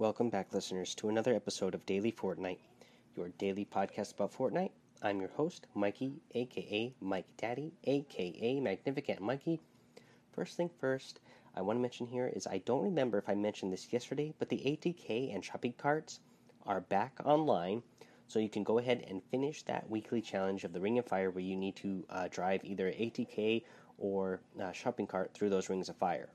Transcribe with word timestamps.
Welcome 0.00 0.30
back, 0.30 0.54
listeners, 0.54 0.94
to 0.94 1.10
another 1.10 1.34
episode 1.34 1.74
of 1.74 1.84
Daily 1.84 2.10
Fortnite, 2.10 2.56
your 3.14 3.28
daily 3.36 3.66
podcast 3.66 4.14
about 4.14 4.32
Fortnite. 4.32 4.70
I'm 5.02 5.20
your 5.20 5.28
host, 5.28 5.66
Mikey, 5.74 6.14
aka 6.34 6.94
Mike 7.02 7.26
Daddy, 7.36 7.74
aka 7.84 8.60
Magnificent 8.60 9.20
Mikey. 9.20 9.60
First 10.32 10.56
thing 10.56 10.70
first, 10.80 11.20
I 11.54 11.60
want 11.60 11.76
to 11.76 11.82
mention 11.82 12.06
here 12.06 12.32
is 12.34 12.46
I 12.46 12.62
don't 12.64 12.82
remember 12.82 13.18
if 13.18 13.28
I 13.28 13.34
mentioned 13.34 13.74
this 13.74 13.92
yesterday, 13.92 14.32
but 14.38 14.48
the 14.48 14.62
ATK 14.64 15.34
and 15.34 15.44
shopping 15.44 15.74
carts 15.76 16.20
are 16.64 16.80
back 16.80 17.18
online, 17.26 17.82
so 18.26 18.38
you 18.38 18.48
can 18.48 18.64
go 18.64 18.78
ahead 18.78 19.04
and 19.06 19.22
finish 19.24 19.64
that 19.64 19.90
weekly 19.90 20.22
challenge 20.22 20.64
of 20.64 20.72
the 20.72 20.80
Ring 20.80 20.98
of 20.98 21.04
Fire 21.04 21.30
where 21.30 21.44
you 21.44 21.56
need 21.56 21.76
to 21.76 22.06
uh, 22.08 22.28
drive 22.30 22.64
either 22.64 22.86
ATK 22.90 23.64
or 23.98 24.40
uh, 24.62 24.72
shopping 24.72 25.06
cart 25.06 25.34
through 25.34 25.50
those 25.50 25.68
rings 25.68 25.90
of 25.90 25.96
fire. 25.96 26.30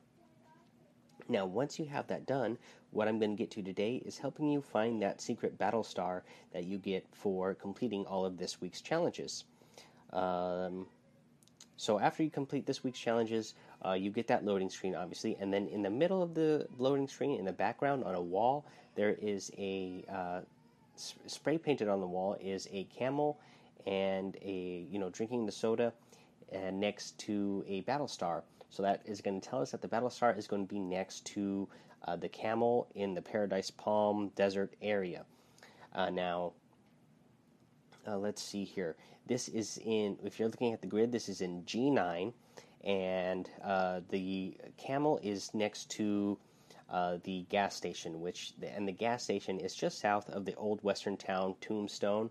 Now, 1.27 1.45
once 1.45 1.79
you 1.79 1.85
have 1.85 2.07
that 2.07 2.25
done, 2.25 2.57
what 2.91 3.07
I'm 3.07 3.19
going 3.19 3.35
to 3.35 3.37
get 3.37 3.51
to 3.51 3.63
today 3.63 4.01
is 4.05 4.17
helping 4.17 4.49
you 4.49 4.61
find 4.61 5.01
that 5.01 5.21
secret 5.21 5.57
battle 5.57 5.83
star 5.83 6.23
that 6.53 6.65
you 6.65 6.77
get 6.77 7.05
for 7.11 7.55
completing 7.55 8.05
all 8.05 8.25
of 8.25 8.37
this 8.37 8.61
week's 8.61 8.81
challenges. 8.81 9.45
Um, 10.13 10.85
so, 11.77 11.99
after 11.99 12.23
you 12.23 12.29
complete 12.29 12.65
this 12.65 12.83
week's 12.83 12.99
challenges, 12.99 13.55
uh, 13.83 13.93
you 13.93 14.11
get 14.11 14.27
that 14.27 14.45
loading 14.45 14.69
screen, 14.69 14.95
obviously, 14.95 15.35
and 15.39 15.51
then 15.51 15.67
in 15.67 15.81
the 15.81 15.89
middle 15.89 16.21
of 16.21 16.33
the 16.35 16.67
loading 16.77 17.07
screen, 17.07 17.39
in 17.39 17.45
the 17.45 17.53
background 17.53 18.03
on 18.03 18.15
a 18.15 18.21
wall, 18.21 18.65
there 18.95 19.17
is 19.21 19.51
a 19.57 20.05
uh, 20.09 20.41
spray 20.95 21.57
painted 21.57 21.87
on 21.87 21.99
the 21.99 22.07
wall 22.07 22.37
is 22.39 22.67
a 22.71 22.85
camel 22.85 23.39
and 23.85 24.37
a 24.41 24.87
you 24.89 24.99
know 24.99 25.09
drinking 25.09 25.45
the 25.45 25.51
soda, 25.51 25.91
and 26.51 26.79
next 26.79 27.17
to 27.19 27.63
a 27.67 27.81
battle 27.81 28.07
star. 28.07 28.43
So 28.75 28.83
that 28.83 29.03
is 29.05 29.21
going 29.21 29.39
to 29.39 29.49
tell 29.49 29.61
us 29.61 29.71
that 29.71 29.81
the 29.81 29.87
battle 29.87 30.09
star 30.09 30.33
is 30.33 30.47
going 30.47 30.67
to 30.67 30.73
be 30.73 30.81
next 30.81 31.25
to 31.27 31.69
uh, 32.05 32.17
the 32.17 32.27
camel 32.27 32.89
in 32.93 33.13
the 33.13 33.21
Paradise 33.21 33.71
Palm 33.71 34.33
Desert 34.35 34.73
area. 34.81 35.23
Uh, 35.93 36.09
now, 36.09 36.51
uh, 38.05 38.17
let's 38.17 38.43
see 38.43 38.65
here. 38.65 38.97
This 39.27 39.47
is 39.47 39.79
in, 39.85 40.17
if 40.25 40.37
you're 40.37 40.49
looking 40.49 40.73
at 40.73 40.81
the 40.81 40.87
grid, 40.87 41.13
this 41.13 41.29
is 41.29 41.39
in 41.39 41.63
G9, 41.63 42.33
and 42.83 43.49
uh, 43.63 44.01
the 44.09 44.57
camel 44.75 45.21
is 45.23 45.53
next 45.53 45.89
to 45.91 46.37
uh, 46.89 47.19
the 47.23 47.45
gas 47.49 47.77
station, 47.77 48.19
which, 48.19 48.55
and 48.61 48.85
the 48.85 48.91
gas 48.91 49.23
station 49.23 49.57
is 49.57 49.73
just 49.73 49.99
south 49.99 50.29
of 50.31 50.43
the 50.43 50.53
old 50.55 50.83
western 50.83 51.15
town 51.15 51.55
Tombstone. 51.61 52.29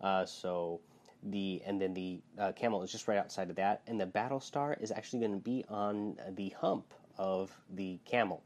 Uh, 0.00 0.24
so, 0.24 0.80
the 1.24 1.62
and 1.66 1.80
then 1.80 1.94
the 1.94 2.20
uh, 2.38 2.52
camel 2.52 2.82
is 2.82 2.92
just 2.92 3.08
right 3.08 3.18
outside 3.18 3.50
of 3.50 3.56
that, 3.56 3.82
and 3.86 4.00
the 4.00 4.06
battle 4.06 4.40
star 4.40 4.76
is 4.80 4.90
actually 4.90 5.20
going 5.20 5.32
to 5.32 5.38
be 5.38 5.64
on 5.68 6.16
the 6.36 6.50
hump 6.60 6.92
of 7.18 7.56
the 7.74 7.98
camel. 8.04 8.42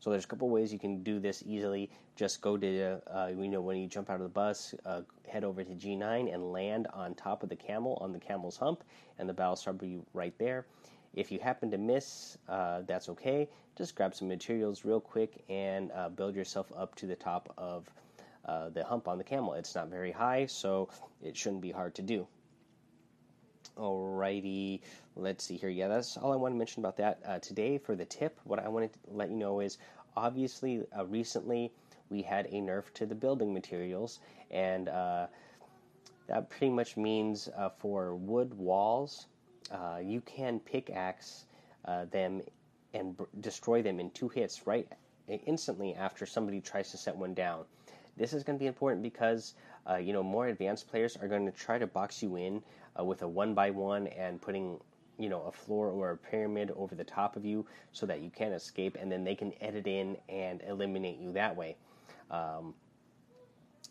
So 0.00 0.10
there's 0.10 0.24
a 0.24 0.28
couple 0.28 0.48
ways 0.48 0.72
you 0.72 0.78
can 0.78 1.02
do 1.02 1.18
this 1.18 1.42
easily. 1.46 1.90
Just 2.16 2.40
go 2.40 2.56
to 2.56 3.00
uh, 3.06 3.28
you 3.28 3.48
know 3.48 3.60
when 3.60 3.76
you 3.76 3.86
jump 3.86 4.10
out 4.10 4.16
of 4.16 4.22
the 4.22 4.28
bus, 4.28 4.74
uh, 4.86 5.02
head 5.28 5.44
over 5.44 5.62
to 5.62 5.72
G9 5.72 6.32
and 6.32 6.52
land 6.52 6.86
on 6.92 7.14
top 7.14 7.42
of 7.42 7.48
the 7.48 7.56
camel 7.56 7.98
on 8.00 8.12
the 8.12 8.18
camel's 8.18 8.56
hump, 8.56 8.84
and 9.18 9.28
the 9.28 9.34
battle 9.34 9.56
star 9.56 9.72
will 9.72 9.80
be 9.80 10.00
right 10.14 10.34
there. 10.38 10.66
If 11.14 11.32
you 11.32 11.40
happen 11.40 11.70
to 11.72 11.78
miss, 11.78 12.38
uh, 12.48 12.82
that's 12.86 13.08
okay. 13.08 13.48
Just 13.76 13.94
grab 13.94 14.14
some 14.14 14.28
materials 14.28 14.84
real 14.84 15.00
quick 15.00 15.42
and 15.48 15.90
uh, 15.92 16.08
build 16.08 16.36
yourself 16.36 16.70
up 16.76 16.94
to 16.96 17.06
the 17.06 17.16
top 17.16 17.52
of 17.58 17.90
uh, 18.44 18.68
the 18.70 18.84
hump 18.84 19.08
on 19.08 19.18
the 19.18 19.24
camel. 19.24 19.54
It's 19.54 19.74
not 19.74 19.88
very 19.88 20.12
high, 20.12 20.46
so 20.46 20.88
it 21.22 21.36
shouldn't 21.36 21.62
be 21.62 21.70
hard 21.70 21.94
to 21.96 22.02
do. 22.02 22.26
Alrighty, 23.76 24.80
let's 25.16 25.44
see 25.44 25.56
here. 25.56 25.68
Yeah, 25.68 25.88
that's 25.88 26.16
all 26.16 26.32
I 26.32 26.36
want 26.36 26.54
to 26.54 26.58
mention 26.58 26.80
about 26.82 26.96
that 26.98 27.20
uh, 27.26 27.38
today. 27.38 27.78
For 27.78 27.94
the 27.94 28.04
tip, 28.04 28.38
what 28.44 28.58
I 28.58 28.68
wanted 28.68 28.92
to 28.92 28.98
let 29.10 29.30
you 29.30 29.36
know 29.36 29.60
is 29.60 29.78
obviously 30.16 30.84
uh, 30.98 31.06
recently 31.06 31.72
we 32.10 32.22
had 32.22 32.46
a 32.46 32.60
nerf 32.60 32.92
to 32.94 33.06
the 33.06 33.14
building 33.14 33.54
materials, 33.54 34.18
and 34.50 34.88
uh, 34.88 35.28
that 36.26 36.50
pretty 36.50 36.70
much 36.70 36.96
means 36.96 37.48
uh, 37.56 37.68
for 37.78 38.16
wood 38.16 38.52
walls, 38.54 39.26
you 40.02 40.20
can 40.22 40.60
pickaxe 40.60 41.44
them 42.10 42.42
and 42.92 43.16
b- 43.16 43.24
destroy 43.40 43.82
them 43.82 44.00
in 44.00 44.10
two 44.10 44.28
hits 44.28 44.66
right 44.66 44.88
instantly 45.46 45.94
after 45.94 46.26
somebody 46.26 46.60
tries 46.60 46.90
to 46.90 46.96
set 46.96 47.16
one 47.16 47.34
down. 47.34 47.64
This 48.16 48.32
is 48.32 48.42
going 48.42 48.58
to 48.58 48.62
be 48.62 48.66
important 48.66 49.02
because 49.02 49.54
uh, 49.88 49.96
you 49.96 50.12
know 50.12 50.22
more 50.22 50.48
advanced 50.48 50.88
players 50.88 51.16
are 51.16 51.28
going 51.28 51.46
to 51.46 51.52
try 51.52 51.78
to 51.78 51.86
box 51.86 52.22
you 52.22 52.36
in 52.36 52.62
uh, 52.98 53.04
with 53.04 53.22
a 53.22 53.28
one 53.28 53.54
by 53.54 53.70
one 53.70 54.06
and 54.08 54.40
putting 54.40 54.78
you 55.18 55.28
know 55.28 55.42
a 55.42 55.52
floor 55.52 55.88
or 55.88 56.10
a 56.10 56.16
pyramid 56.16 56.72
over 56.76 56.94
the 56.94 57.04
top 57.04 57.36
of 57.36 57.44
you 57.44 57.66
so 57.92 58.06
that 58.06 58.20
you 58.20 58.30
can't 58.30 58.54
escape, 58.54 58.96
and 59.00 59.10
then 59.10 59.24
they 59.24 59.34
can 59.34 59.52
edit 59.60 59.86
in 59.86 60.16
and 60.28 60.62
eliminate 60.66 61.18
you 61.18 61.32
that 61.32 61.54
way. 61.54 61.76
Um, 62.30 62.74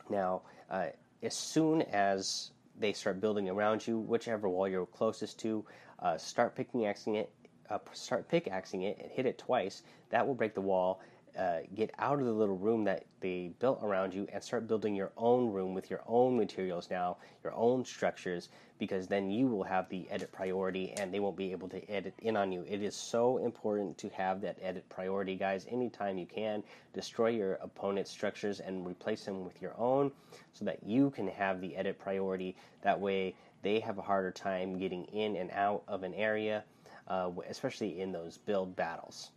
now, 0.09 0.41
uh, 0.69 0.87
as 1.21 1.35
soon 1.35 1.81
as 1.83 2.51
they 2.79 2.93
start 2.93 3.19
building 3.19 3.49
around 3.49 3.85
you, 3.85 3.99
whichever 3.99 4.47
wall 4.47 4.67
you're 4.67 4.85
closest 4.85 5.39
to, 5.39 5.65
uh, 5.99 6.17
start 6.17 6.55
pickaxing 6.55 7.15
it. 7.15 7.29
Uh, 7.69 7.77
start 7.93 8.27
pickaxing 8.27 8.81
it 8.83 8.97
and 8.99 9.11
hit 9.11 9.27
it 9.27 9.37
twice. 9.37 9.83
That 10.09 10.25
will 10.25 10.33
break 10.33 10.55
the 10.55 10.61
wall 10.61 11.01
uh, 11.37 11.59
get 11.75 11.91
out 11.99 12.19
of 12.19 12.25
the 12.25 12.31
little 12.31 12.57
room 12.57 12.83
that 12.85 13.05
they 13.19 13.51
built 13.59 13.79
around 13.83 14.13
you 14.13 14.27
and 14.31 14.43
start 14.43 14.67
building 14.67 14.95
your 14.95 15.11
own 15.17 15.51
room 15.51 15.73
with 15.73 15.89
your 15.89 16.01
own 16.07 16.37
materials 16.37 16.89
now, 16.89 17.17
your 17.43 17.53
own 17.53 17.83
structures, 17.83 18.49
because 18.77 19.07
then 19.07 19.29
you 19.29 19.47
will 19.47 19.63
have 19.63 19.89
the 19.89 20.09
edit 20.09 20.31
priority 20.31 20.93
and 20.93 21.13
they 21.13 21.19
won't 21.19 21.35
be 21.35 21.51
able 21.51 21.67
to 21.69 21.89
edit 21.89 22.13
in 22.19 22.37
on 22.37 22.51
you. 22.51 22.65
It 22.67 22.81
is 22.81 22.95
so 22.95 23.37
important 23.37 23.97
to 23.99 24.09
have 24.09 24.41
that 24.41 24.57
edit 24.61 24.87
priority, 24.89 25.35
guys. 25.35 25.65
Anytime 25.69 26.17
you 26.17 26.25
can, 26.25 26.63
destroy 26.93 27.29
your 27.29 27.55
opponent's 27.55 28.09
structures 28.09 28.59
and 28.59 28.85
replace 28.85 29.25
them 29.25 29.43
with 29.43 29.61
your 29.61 29.77
own 29.77 30.11
so 30.53 30.65
that 30.65 30.81
you 30.83 31.09
can 31.11 31.27
have 31.27 31.61
the 31.61 31.75
edit 31.75 31.99
priority. 31.99 32.55
That 32.81 32.99
way, 32.99 33.35
they 33.61 33.79
have 33.81 33.97
a 33.97 34.01
harder 34.01 34.31
time 34.31 34.77
getting 34.77 35.05
in 35.05 35.35
and 35.35 35.51
out 35.51 35.83
of 35.87 36.03
an 36.03 36.13
area, 36.13 36.63
uh, 37.07 37.29
especially 37.49 37.99
in 37.99 38.11
those 38.11 38.37
build 38.37 38.75
battles. 38.75 39.31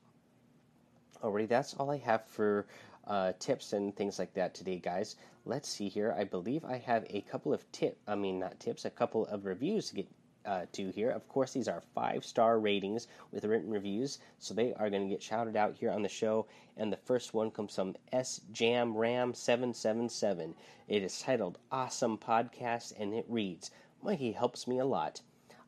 Alrighty, 1.23 1.47
that's 1.47 1.75
all 1.75 1.89
I 1.89 1.99
have 1.99 2.27
for 2.27 2.67
uh, 3.07 3.33
tips 3.39 3.73
and 3.73 3.95
things 3.95 4.19
like 4.19 4.35
that 4.35 4.55
today, 4.55 4.79
guys. 4.79 5.15
Let's 5.45 5.69
see 5.69 5.89
here. 5.89 6.13
I 6.19 6.25
believe 6.25 6.65
I 6.65 6.79
have 6.79 7.07
a 7.09 7.21
couple 7.21 7.55
of 7.55 7.71
tip. 7.71 7.97
I 8.09 8.17
mean, 8.17 8.41
not 8.41 8.59
tips, 8.59 8.85
a 8.85 8.91
couple 8.91 9.27
of 9.27 9.45
reviews 9.45 9.91
to 9.91 9.95
get 9.95 10.09
uh, 10.45 10.67
to 10.73 10.91
here. 10.91 11.11
Of 11.11 11.29
course, 11.29 11.53
these 11.53 11.69
are 11.69 11.81
five 11.95 12.25
star 12.25 12.59
ratings 12.59 13.07
with 13.31 13.45
written 13.45 13.71
reviews, 13.71 14.19
so 14.41 14.53
they 14.53 14.75
are 14.75 14.91
going 14.91 15.05
to 15.05 15.09
get 15.09 15.23
shouted 15.23 15.55
out 15.55 15.77
here 15.77 15.93
on 15.93 16.03
the 16.03 16.09
show. 16.09 16.47
And 16.77 16.93
the 16.93 16.97
first 16.97 17.35
one 17.35 17.53
comes 17.53 17.77
from 17.77 17.95
S 18.13 18.41
Jam 18.51 18.97
Ram 18.97 19.33
seven 19.33 19.75
seven 19.75 20.09
seven. 20.09 20.57
It 20.89 21.05
is 21.05 21.21
titled 21.21 21.59
"Awesome 21.71 22.19
Podcast," 22.19 22.95
and 22.99 23.15
it 23.15 23.27
reads, 23.29 23.71
"Mikey 24.03 24.33
helps 24.33 24.67
me 24.67 24.81
a 24.81 24.85
lot. 24.85 25.21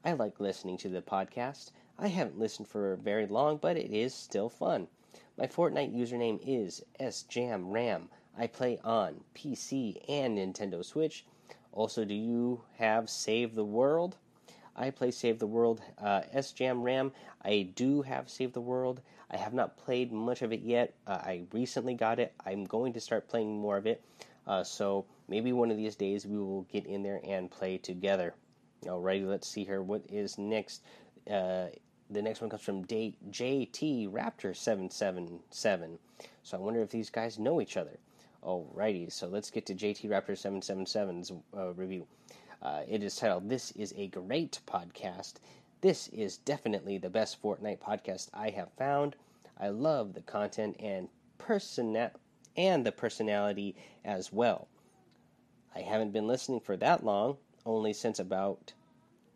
I 0.04 0.15
like 0.15 0.41
listening 0.41 0.78
to 0.78 0.88
the 0.88 1.00
podcast. 1.00 1.71
I 1.97 2.09
haven't 2.09 2.41
listened 2.41 2.66
for 2.66 2.97
very 2.97 3.28
long, 3.28 3.59
but 3.59 3.76
it 3.76 3.92
is 3.92 4.12
still 4.12 4.48
fun." 4.48 4.88
My 5.36 5.47
Fortnite 5.47 5.94
username 5.94 6.41
is 6.47 6.84
sjamram. 7.00 8.08
I 8.36 8.47
play 8.47 8.78
on 8.84 9.22
PC 9.34 10.02
and 10.08 10.38
Nintendo 10.38 10.84
Switch. 10.84 11.25
Also, 11.72 12.04
do 12.04 12.14
you 12.14 12.62
have 12.78 13.10
Save 13.10 13.54
the 13.54 13.64
World? 13.64 14.16
I 14.76 14.91
play 14.91 15.10
Save 15.10 15.38
the 15.38 15.47
World 15.47 15.80
uh, 15.98 16.22
sjamram. 16.34 17.12
I 17.44 17.69
do 17.74 18.03
have 18.03 18.28
Save 18.28 18.53
the 18.53 18.60
World. 18.60 19.00
I 19.30 19.36
have 19.36 19.54
not 19.54 19.76
played 19.76 20.12
much 20.12 20.42
of 20.42 20.53
it 20.53 20.60
yet. 20.60 20.94
Uh, 21.06 21.12
I 21.12 21.42
recently 21.53 21.94
got 21.94 22.19
it. 22.19 22.32
I'm 22.44 22.64
going 22.64 22.92
to 22.92 23.00
start 23.00 23.28
playing 23.28 23.58
more 23.60 23.76
of 23.76 23.86
it. 23.86 24.03
Uh, 24.47 24.62
so 24.62 25.06
maybe 25.28 25.53
one 25.53 25.70
of 25.70 25.76
these 25.76 25.97
days 25.97 26.26
we 26.26 26.38
will 26.38 26.62
get 26.62 26.86
in 26.86 27.03
there 27.03 27.20
and 27.24 27.50
play 27.50 27.78
together. 27.78 28.34
Alrighty, 28.84 29.26
let's 29.26 29.48
see 29.48 29.64
here. 29.64 29.82
What 29.82 30.03
is 30.08 30.38
next? 30.38 30.82
Uh, 31.30 31.66
the 32.10 32.22
next 32.22 32.41
one 32.41 32.50
comes 32.50 32.62
from 32.62 32.84
JT 32.84 34.10
Raptor 34.10 34.54
seven 34.56 34.91
seven 34.91 35.41
seven. 35.50 35.98
So 36.42 36.56
I 36.56 36.60
wonder 36.60 36.83
if 36.83 36.91
these 36.91 37.10
guys 37.10 37.39
know 37.39 37.60
each 37.60 37.77
other. 37.77 37.98
Alrighty, 38.42 39.10
so 39.10 39.27
let's 39.27 39.51
get 39.51 39.66
to 39.66 39.74
JT 39.74 40.09
Raptor 40.10 40.36
seven 40.36 40.60
seven 40.60 40.86
seven's 40.86 41.33
uh, 41.56 41.72
review. 41.72 42.06
Uh, 42.62 42.83
it 42.86 43.03
is 43.03 43.16
titled 43.16 43.48
"This 43.48 43.71
is 43.72 43.95
a 43.97 44.09
great 44.09 44.60
podcast." 44.66 45.34
This 45.80 46.09
is 46.09 46.39
definitely 46.39 46.98
the 46.98 47.10
best 47.10 47.42
Fortnite 47.42 47.78
podcast 47.78 48.28
I 48.33 48.51
have 48.51 48.72
found. 48.72 49.16
I 49.59 49.68
love 49.68 50.15
the 50.15 50.22
content 50.22 50.77
and 50.78 51.09
person 51.39 52.10
and 52.56 52.86
the 52.86 52.92
personality 52.92 53.77
as 54.04 54.33
well. 54.33 54.68
I 55.74 55.80
haven't 55.80 56.12
been 56.12 56.27
listening 56.27 56.60
for 56.60 56.77
that 56.77 57.04
long, 57.04 57.36
only 57.66 57.92
since 57.92 58.18
about 58.18 58.72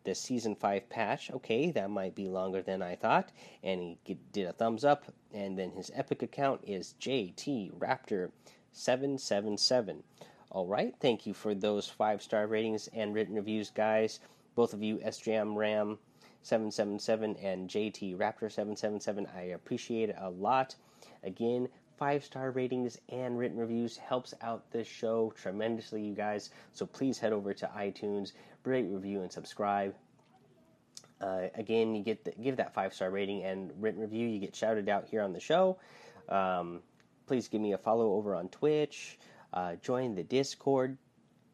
the 0.09 0.15
season 0.15 0.55
5 0.55 0.89
patch. 0.89 1.29
Okay, 1.29 1.69
that 1.69 1.91
might 1.91 2.15
be 2.15 2.27
longer 2.27 2.63
than 2.63 2.81
I 2.81 2.95
thought. 2.95 3.31
And 3.63 3.95
he 4.03 4.17
did 4.33 4.47
a 4.47 4.53
thumbs 4.53 4.83
up. 4.83 5.05
And 5.31 5.57
then 5.57 5.69
his 5.71 5.91
Epic 5.93 6.23
account 6.23 6.61
is 6.65 6.95
JT 6.99 7.77
Raptor 7.77 8.31
777. 8.71 10.03
All 10.49 10.65
right, 10.65 10.95
thank 10.99 11.27
you 11.27 11.35
for 11.35 11.53
those 11.53 11.87
five 11.87 12.23
star 12.23 12.47
ratings 12.47 12.89
and 12.91 13.13
written 13.13 13.35
reviews, 13.35 13.69
guys. 13.69 14.19
Both 14.55 14.73
of 14.73 14.81
you, 14.81 14.97
SJM 14.97 15.55
Ram 15.55 15.99
777 16.41 17.35
and 17.37 17.69
JT 17.69 18.17
Raptor 18.17 18.51
777. 18.51 19.27
I 19.35 19.41
appreciate 19.41 20.09
it 20.09 20.15
a 20.19 20.31
lot. 20.31 20.75
Again, 21.23 21.69
five 21.99 22.23
star 22.23 22.49
ratings 22.51 22.97
and 23.09 23.37
written 23.37 23.57
reviews 23.57 23.97
helps 23.97 24.33
out 24.41 24.71
this 24.71 24.87
show 24.87 25.33
tremendously, 25.35 26.01
you 26.01 26.15
guys. 26.15 26.49
So 26.73 26.85
please 26.85 27.19
head 27.19 27.33
over 27.33 27.53
to 27.53 27.69
iTunes, 27.77 28.31
rate, 28.63 28.87
review, 28.89 29.21
and 29.21 29.31
subscribe. 29.31 29.93
Uh, 31.21 31.47
again, 31.55 31.93
you 31.93 32.01
get 32.01 32.23
the, 32.23 32.31
give 32.41 32.55
that 32.57 32.73
five 32.73 32.93
star 32.93 33.11
rating 33.11 33.43
and 33.43 33.71
written 33.79 33.99
review. 33.99 34.25
You 34.27 34.39
get 34.39 34.55
shouted 34.55 34.87
out 34.87 35.07
here 35.09 35.21
on 35.21 35.33
the 35.33 35.41
show. 35.41 35.77
Um, 36.29 36.79
please 37.27 37.49
give 37.49 37.59
me 37.59 37.73
a 37.73 37.77
follow 37.77 38.13
over 38.13 38.33
on 38.33 38.47
Twitch. 38.47 39.19
Uh, 39.53 39.75
join 39.75 40.15
the 40.15 40.23
Discord 40.23 40.97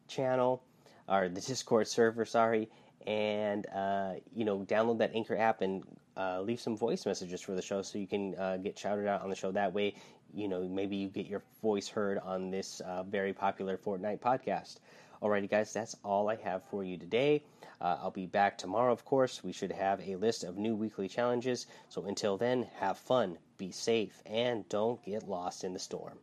channel 0.06 0.62
or 1.08 1.28
the 1.28 1.40
Discord 1.40 1.88
server. 1.88 2.24
Sorry, 2.24 2.70
and 3.04 3.66
uh, 3.74 4.12
you 4.32 4.44
know 4.44 4.60
download 4.60 4.98
that 4.98 5.10
Anchor 5.14 5.36
app 5.36 5.60
and 5.62 5.82
uh, 6.16 6.40
leave 6.40 6.60
some 6.60 6.76
voice 6.76 7.04
messages 7.04 7.40
for 7.42 7.54
the 7.54 7.62
show 7.62 7.82
so 7.82 7.98
you 7.98 8.06
can 8.06 8.34
uh, 8.36 8.56
get 8.56 8.78
shouted 8.78 9.06
out 9.06 9.22
on 9.22 9.30
the 9.30 9.36
show. 9.36 9.52
That 9.52 9.74
way, 9.74 9.94
you 10.36 10.48
know 10.48 10.62
maybe 10.68 10.96
you 10.96 11.08
get 11.08 11.26
your 11.26 11.42
voice 11.62 11.88
heard 11.88 12.18
on 12.18 12.50
this 12.50 12.80
uh, 12.80 13.02
very 13.02 13.32
popular 13.32 13.76
Fortnite 13.78 14.20
podcast. 14.20 14.76
Alrighty, 15.22 15.48
guys, 15.48 15.72
that's 15.72 15.96
all 16.04 16.28
I 16.28 16.36
have 16.36 16.62
for 16.64 16.84
you 16.84 16.98
today. 16.98 17.42
Uh, 17.80 17.96
I'll 18.02 18.10
be 18.10 18.26
back 18.26 18.58
tomorrow, 18.58 18.92
of 18.92 19.04
course. 19.06 19.42
We 19.42 19.52
should 19.52 19.72
have 19.72 20.00
a 20.00 20.16
list 20.16 20.44
of 20.44 20.58
new 20.58 20.74
weekly 20.74 21.08
challenges. 21.08 21.66
So 21.88 22.04
until 22.04 22.36
then, 22.36 22.68
have 22.80 22.98
fun, 22.98 23.38
be 23.56 23.70
safe, 23.70 24.22
and 24.26 24.68
don't 24.68 25.02
get 25.02 25.26
lost 25.26 25.64
in 25.64 25.72
the 25.72 25.78
storm. 25.78 26.18